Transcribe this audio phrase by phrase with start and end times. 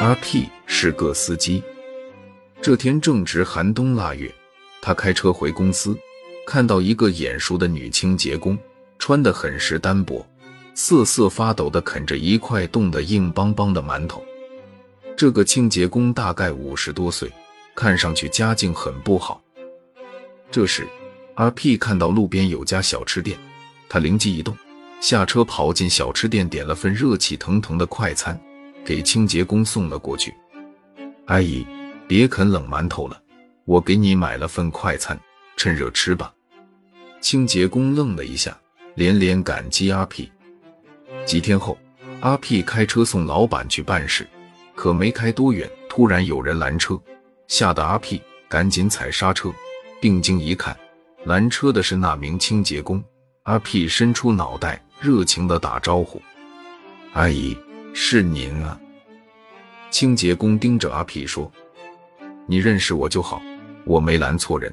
[0.00, 1.62] 阿 P 是个司机，
[2.62, 4.34] 这天正值寒冬腊月，
[4.80, 5.94] 他开车回公司，
[6.46, 8.58] 看到一个眼熟的女清洁工，
[8.98, 10.26] 穿得很是单薄，
[10.74, 14.24] 瑟瑟发抖地啃着一块冻得硬邦邦的馒头。
[15.18, 17.30] 这个清洁工大概五十多岁，
[17.74, 19.42] 看上去家境很不好。
[20.50, 20.88] 这时，
[21.34, 23.38] 阿 P 看到路边有家小吃店，
[23.86, 24.56] 他灵机一动，
[24.98, 28.40] 下车跑进小吃店，点了份热气腾腾的快餐。
[28.84, 30.34] 给清洁工送了过去。
[31.26, 31.66] 阿姨，
[32.08, 33.20] 别啃冷馒头了，
[33.64, 35.18] 我给你买了份快餐，
[35.56, 36.32] 趁热吃吧。
[37.20, 38.58] 清洁工愣了一下，
[38.94, 40.30] 连连感激阿 P。
[41.24, 41.78] 几天后，
[42.20, 44.26] 阿 P 开车送老板去办事，
[44.74, 47.00] 可没开多远，突然有人拦车，
[47.46, 49.52] 吓得阿 P 赶紧踩刹车，
[50.00, 50.76] 定睛一看，
[51.24, 53.02] 拦车的是那名清洁工。
[53.44, 56.20] 阿 P 伸出脑袋，热情地打招呼
[57.14, 57.56] ：“阿姨。”
[57.92, 58.78] 是您啊！
[59.90, 61.50] 清洁工盯着阿 P 说
[62.46, 63.42] ：“你认识我就好，
[63.84, 64.72] 我没拦错人。”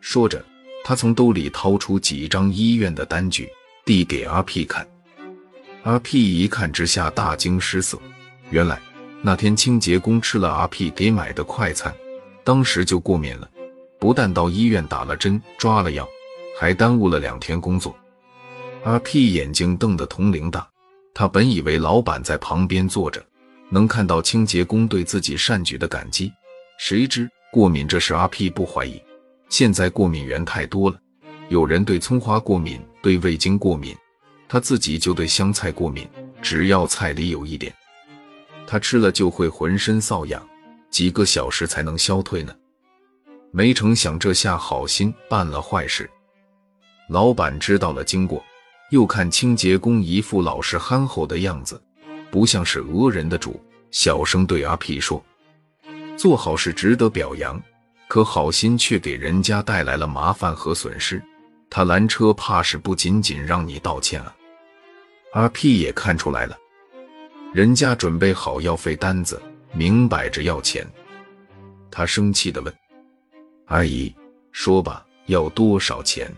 [0.00, 0.44] 说着，
[0.84, 3.48] 他从兜里掏出几张医院的单据，
[3.84, 4.86] 递给阿 P 看。
[5.82, 7.98] 阿 P 一看之下大惊失色，
[8.50, 8.80] 原来
[9.22, 11.94] 那天清洁工吃了阿 P 给买的快餐，
[12.44, 13.50] 当时就过敏了，
[13.98, 16.06] 不但到医院打了针、抓了药，
[16.58, 17.96] 还耽误了两天工作。
[18.84, 20.69] 阿 P 眼睛瞪得铜铃大。
[21.14, 23.24] 他本以为老板在旁边坐着，
[23.68, 26.32] 能看到清洁工对自己善举的感激，
[26.78, 29.00] 谁知过敏这事阿 P 不怀疑。
[29.48, 30.98] 现在过敏源太多了，
[31.48, 33.96] 有人对葱花过敏，对味精过敏，
[34.48, 36.08] 他自己就对香菜过敏。
[36.40, 37.74] 只要菜里有一点，
[38.66, 40.42] 他吃了就会浑身瘙痒，
[40.88, 42.54] 几个小时才能消退呢。
[43.52, 46.08] 没成想这下好心办了坏事，
[47.08, 48.42] 老板知道了经过。
[48.90, 51.80] 又看清洁工一副老实憨厚的样子，
[52.30, 53.60] 不像是讹人的主，
[53.90, 55.24] 小声对阿 P 说
[56.16, 57.60] ：“做好事值得表扬，
[58.08, 61.22] 可好心却给人家带来了麻烦和损失。
[61.70, 64.34] 他拦车怕是不仅仅让你道歉啊。”
[65.34, 66.58] 阿 P 也看出来了，
[67.54, 69.40] 人家准备好要费单子，
[69.72, 70.84] 明摆着要钱。
[71.92, 72.74] 他生气地问
[73.66, 74.12] ：“阿姨，
[74.50, 76.28] 说吧，要多少钱？”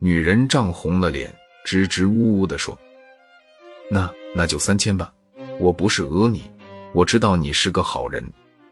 [0.00, 1.32] 女人涨红了脸，
[1.68, 2.78] 支支吾吾地说
[3.92, 5.12] ：“那那就三千吧。
[5.60, 6.50] 我不是讹你，
[6.94, 8.24] 我知道你是个好人。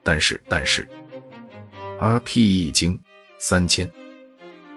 [0.03, 0.89] 但是但是……”
[2.01, 2.99] 阿 P 一惊，
[3.37, 3.87] 三千，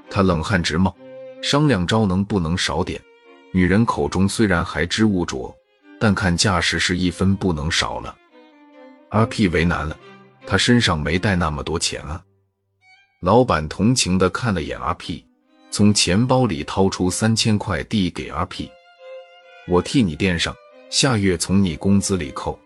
[0.09, 0.93] 他冷汗直冒，
[1.41, 2.99] 商量招能不能少点。
[3.53, 5.55] 女人口中虽然还知物浊，
[5.97, 8.13] 但看架势是一分不能少了。
[9.11, 9.97] 阿 P 为难了，
[10.45, 12.21] 他身上没带那么多钱啊。
[13.21, 15.25] 老板同情地看了眼阿 P。
[15.71, 18.69] 从钱包里掏出三千块递给阿 P，
[19.67, 20.55] 我替你垫上，
[20.89, 22.59] 下月从你工资里扣。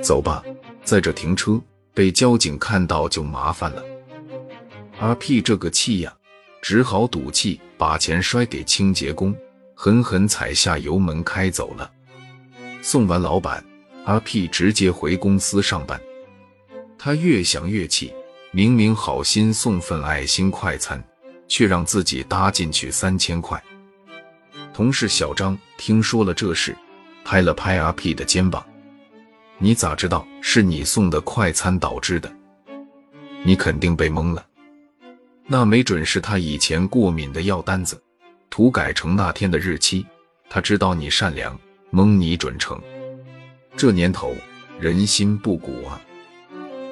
[0.00, 0.42] 走吧，
[0.82, 1.60] 在这停车
[1.92, 3.84] 被交警看到就麻烦了。
[4.98, 6.16] 阿 P 这个气呀，
[6.62, 9.36] 只好赌气把钱摔给清洁工，
[9.74, 11.90] 狠狠踩下油门开走了。
[12.80, 13.62] 送完老板，
[14.04, 16.00] 阿 P 直接回公司上班。
[16.98, 18.12] 他越想越气，
[18.52, 21.02] 明明好心送份爱心快餐。
[21.48, 23.62] 却让自己搭进去三千块。
[24.72, 26.76] 同事小张听说了这事，
[27.24, 28.64] 拍了拍阿 P 的肩膀
[29.58, 32.30] ：“你咋知道是你送的快餐导致的？
[33.42, 34.44] 你肯定被蒙了。
[35.46, 38.02] 那没准是他以前过敏的药单子，
[38.50, 40.04] 涂改成那天的日期。
[40.50, 41.58] 他知道你善良，
[41.90, 42.80] 蒙你准成。
[43.76, 44.34] 这年头
[44.78, 46.00] 人心不古啊！”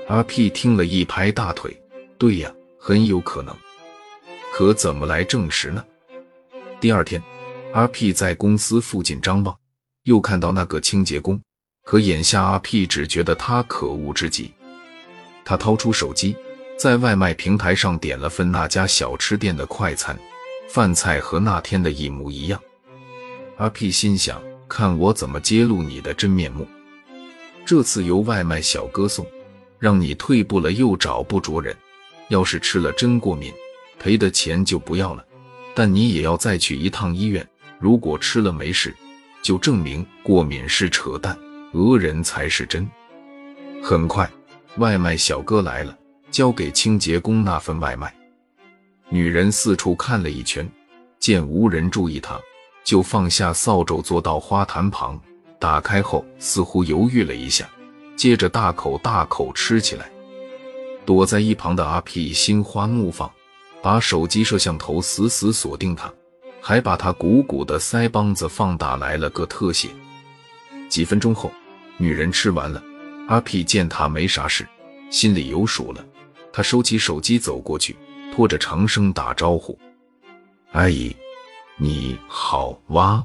[0.09, 1.77] 阿 P 听了一拍大腿
[2.17, 3.55] ：“对呀，很有可能。”
[4.57, 5.85] 可怎么来证实呢？
[6.81, 7.21] 第二天，
[7.73, 9.53] 阿 P 在公司附近张望，
[10.05, 11.41] 又看到那个清洁工。
[11.85, 14.55] 可眼下阿 P 只觉得他可恶至极。
[15.45, 16.37] 他掏出手机，
[16.79, 20.17] 在外卖平台上点了份那家小吃店的快餐，
[20.69, 22.61] 饭菜和那天的一模一样。
[23.57, 26.65] 阿 P 心想：看我怎么揭露你的真面目！
[27.67, 29.27] 这次由外卖小哥送，
[29.81, 31.77] 让你退步了又找不着人。
[32.29, 33.53] 要是吃了真过敏。
[34.05, 35.25] 赔的钱就不要了，
[35.75, 37.49] 但你也要再去一趟医院。
[37.79, 38.95] 如果吃了没事，
[39.41, 41.35] 就证明过敏是扯淡，
[41.73, 42.87] 讹人才是真。
[43.83, 44.31] 很快，
[44.77, 45.97] 外卖小哥来了，
[46.31, 48.15] 交给清洁工那份外卖。
[49.09, 50.71] 女人四处看了一圈，
[51.19, 52.39] 见无人注意她，
[52.85, 55.19] 就放下扫帚，坐到花坛旁，
[55.59, 57.67] 打开后似乎犹豫了一下，
[58.17, 60.13] 接着大口大口吃起来。
[61.07, 63.33] 躲在一旁的阿 P 心花怒放。
[63.85, 66.11] 把手机摄像头死死锁定他，
[66.59, 69.91] 还把他鼓鼓的腮帮子放大来了个特写。
[70.89, 71.53] 几分钟后，
[71.99, 72.83] 女人吃完了，
[73.29, 74.67] 阿 P 见他没啥事，
[75.11, 76.03] 心里有数了。
[76.51, 77.95] 他收起手机走过去，
[78.35, 79.79] 拖着长声打招呼
[80.73, 81.15] ：“阿姨，
[81.77, 83.23] 你好哇。”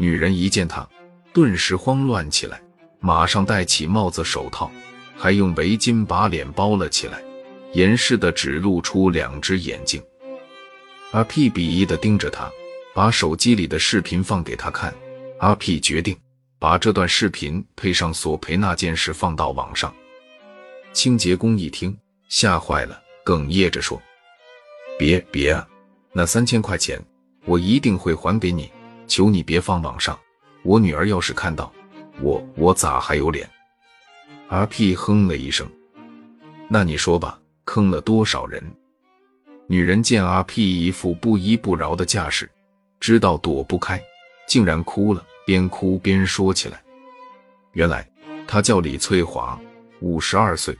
[0.00, 0.88] 女人一见他，
[1.34, 2.58] 顿时慌乱起来，
[3.00, 4.70] 马上戴起帽子、手套，
[5.14, 7.22] 还用围巾把脸包了起来，
[7.72, 10.02] 严实的只露出两只眼睛。
[11.12, 12.50] 阿 P 鄙夷的盯着他，
[12.94, 14.94] 把手机里的视频放给他看。
[15.38, 16.16] 阿 P 决定
[16.58, 19.92] 把这段视频配上索赔那件事放到网上。
[20.92, 21.96] 清洁工一听，
[22.28, 24.00] 吓坏了，哽咽着说
[24.98, 25.66] ：“别别啊，
[26.12, 27.02] 那三千块钱
[27.44, 28.70] 我一定会还给你，
[29.06, 30.18] 求你别放网上。
[30.62, 31.72] 我女儿要是看到，
[32.20, 33.48] 我我咋还有脸？”
[34.48, 35.66] 阿 P 哼了一声
[36.68, 38.62] ：“那你说吧，坑了多少人？”
[39.68, 42.50] 女人见阿 P 一副不依不饶的架势，
[43.00, 44.02] 知道躲不开，
[44.46, 46.82] 竟然哭了，边哭边说起来。
[47.72, 48.06] 原来
[48.46, 49.58] 她叫李翠华，
[50.00, 50.76] 五十二岁，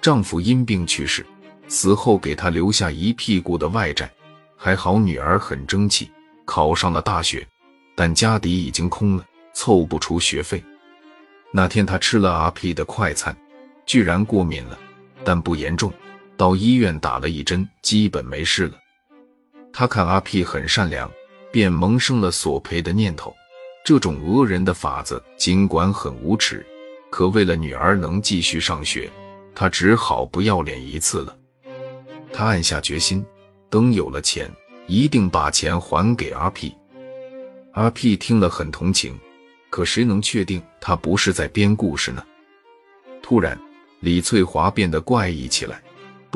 [0.00, 1.26] 丈夫因病去世，
[1.66, 4.08] 死后给她留下一屁股的外债。
[4.56, 6.10] 还好女儿很争气，
[6.44, 7.46] 考上了大学，
[7.96, 9.24] 但家底已经空了，
[9.54, 10.62] 凑不出学费。
[11.52, 13.36] 那天她吃了阿 P 的快餐，
[13.86, 14.78] 居然过敏了，
[15.24, 15.92] 但不严重。
[16.36, 18.74] 到医院打了一针，基本没事了。
[19.72, 21.10] 他看阿 P 很善良，
[21.50, 23.34] 便萌生了索赔的念头。
[23.84, 26.66] 这种讹人的法子，尽管很无耻，
[27.08, 29.10] 可为了女儿能继续上学，
[29.54, 31.36] 他只好不要脸一次了。
[32.32, 33.24] 他暗下决心，
[33.70, 34.50] 等有了钱，
[34.86, 36.74] 一定把钱还给阿 P。
[37.72, 39.18] 阿 P 听了很同情，
[39.70, 42.24] 可谁能确定他不是在编故事呢？
[43.22, 43.58] 突然，
[44.00, 45.80] 李翠华变得怪异起来。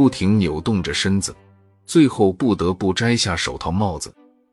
[0.01, 1.37] 不停扭动着身子，
[1.85, 4.11] 最后不得不摘下手套、帽子，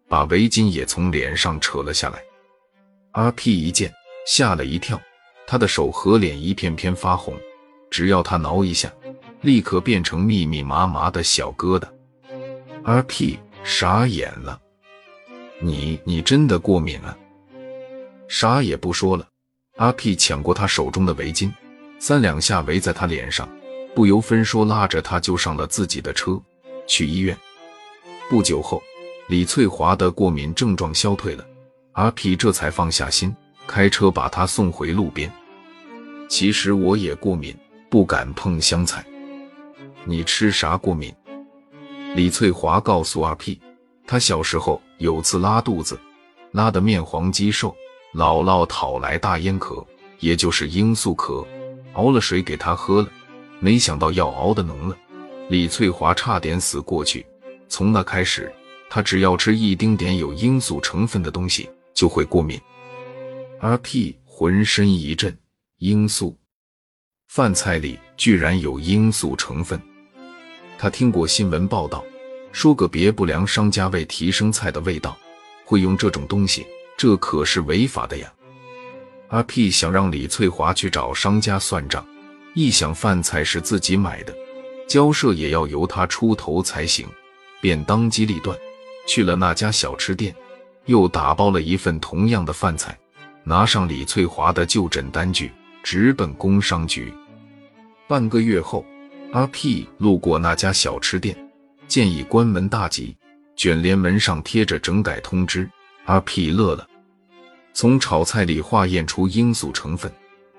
[0.10, 2.22] 把围巾也从脸上扯了下来。
[3.12, 3.90] 阿 P 一见，
[4.26, 5.00] 吓了一跳，
[5.48, 7.34] 他的手和脸一片片发红，
[7.90, 8.92] 只要他挠一下，
[9.40, 11.88] 立刻变成密密麻麻的小疙瘩。
[12.84, 14.60] 阿 P 傻眼了
[15.64, 17.18] ：“你你真的过敏了？”
[18.28, 19.26] 啥也不说了，
[19.78, 21.50] 阿 P 抢过他手中的围巾，
[22.00, 23.48] 三两下围在他脸上。
[23.98, 26.40] 不由分说，拉着他就上了自己的车，
[26.86, 27.36] 去医院。
[28.30, 28.80] 不久后，
[29.28, 31.44] 李翠华的过敏症状消退了，
[31.94, 33.36] 阿 P 这才放下心，
[33.66, 35.34] 开车把他送回路边。
[36.30, 37.58] 其实我也过敏，
[37.90, 39.04] 不敢碰香菜。
[40.06, 41.12] 你吃啥过敏？
[42.14, 43.60] 李翠华告诉阿 P，
[44.06, 46.00] 他小时候有次拉肚子，
[46.52, 47.76] 拉得面黄肌瘦，
[48.14, 49.84] 姥姥讨来大烟壳，
[50.20, 51.44] 也就是罂粟壳，
[51.94, 53.10] 熬了水给他喝了。
[53.60, 54.98] 没想到药熬的浓了，
[55.50, 57.26] 李翠华差点死过去。
[57.68, 58.52] 从那开始，
[58.90, 62.60] 她只要吃一丁点有罂粟成分的东西，就会过敏。
[63.60, 65.36] 阿 P 浑身一震，
[65.80, 66.38] 罂粟，
[67.28, 69.82] 饭菜里居然有罂粟成分。
[70.78, 72.06] 他听过新闻报道，
[72.52, 75.18] 说个别不良商家为提升菜的味道，
[75.66, 76.66] 会用这种东西，
[76.96, 78.32] 这可是违法的呀。
[79.30, 82.06] 阿 P 想让李翠华去找商家算账。
[82.58, 84.36] 一想饭菜是自己买的，
[84.88, 87.06] 交涉也要由他出头才行，
[87.62, 88.58] 便当机立断
[89.08, 90.36] 去了那家小吃店，
[90.88, 92.98] 又打包了一份同样的饭菜，
[93.44, 95.52] 拿上李翠华的就诊单据，
[95.84, 97.14] 直奔工商局。
[98.08, 98.84] 半个月后，
[99.34, 101.38] 阿 P 路过那家小吃店，
[101.88, 103.16] 见已关门大吉，
[103.56, 105.70] 卷帘门上贴着整改通知。
[106.06, 106.88] 阿 P 乐了，
[107.76, 110.12] 从炒菜里化验出罂粟成分。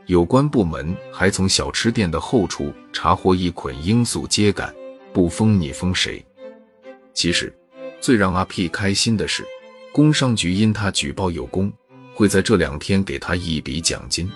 [0.08, 4.72] 有关部门还从小吃店的后厨查获一捆罂粟秸秆，
[5.12, 6.24] 不封你封谁？
[7.12, 7.54] 其实，
[8.00, 9.44] 最让阿 P 开心的是，
[9.92, 11.70] 工商局因他举报有功，
[12.14, 14.32] 会在这两天给他一笔奖金。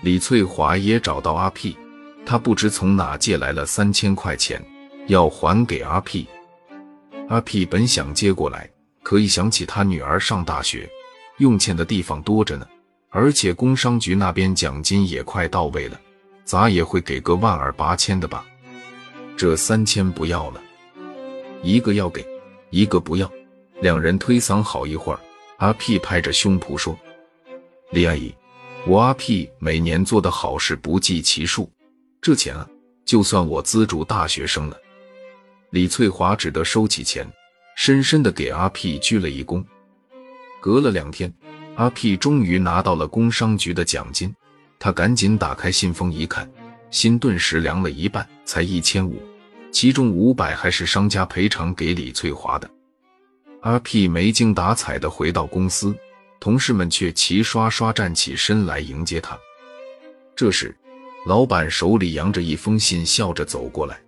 [0.00, 1.76] 李翠华也找到阿 P，
[2.24, 4.64] 他不知从哪借来了三千块钱，
[5.08, 6.26] 要还给阿 P。
[7.28, 8.66] 阿 P 本想接过来，
[9.02, 10.88] 可一想起他女儿上大学，
[11.36, 12.66] 用钱的地方多着呢。
[13.10, 16.00] 而且工商局那边奖金也快到位了，
[16.44, 18.46] 咋也会给个万二八千的吧？
[19.36, 20.62] 这三千不要了，
[21.62, 22.24] 一个要给，
[22.70, 23.30] 一个不要。
[23.80, 25.20] 两人推搡好一会儿，
[25.56, 26.96] 阿 P 拍着胸脯说
[27.90, 28.32] ：“李阿姨，
[28.86, 31.68] 我阿 P 每年做的好事不计其数，
[32.20, 32.68] 这钱啊，
[33.04, 34.76] 就算我资助大学生了。”
[35.70, 37.26] 李翠华只得收起钱，
[37.74, 39.64] 深深的给阿 P 鞠了一躬。
[40.60, 41.32] 隔了两天。
[41.80, 44.34] 阿 P 终于拿到了工商局的奖金，
[44.78, 46.46] 他赶紧打开信封一看，
[46.90, 49.18] 心顿时凉了一半，才一千五，
[49.72, 52.70] 其中五百还是商家赔偿给李翠华的。
[53.62, 55.96] 阿 P 没精打采地回到公司，
[56.38, 59.38] 同事们却齐刷刷站起身来迎接他。
[60.36, 60.76] 这时，
[61.24, 63.98] 老板手里扬着一封信，笑着走过来。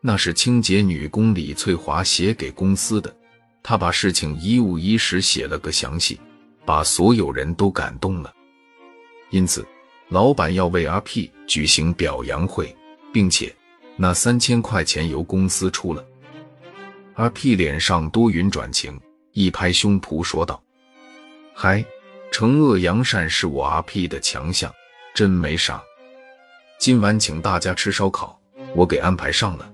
[0.00, 3.14] 那是清洁女工李翠华写给公司的，
[3.62, 6.18] 她把事情一五一十写了个详细，
[6.68, 8.30] 把所有人都感动了。
[9.30, 9.66] 因此，
[10.10, 12.76] 老板要为 R.P 举行表扬会，
[13.10, 13.50] 并且
[13.96, 16.04] 那三千块钱由公司出了。
[17.14, 19.00] R.P 脸上多云转晴，
[19.32, 20.62] 一拍胸脯说道
[21.56, 21.82] ：“嗨，
[22.30, 24.70] 惩恶扬善是我 R.P 的强项，
[25.14, 25.82] 真没啥。
[26.78, 28.38] 今晚请大家吃烧烤，
[28.74, 29.72] 我给安排上了。”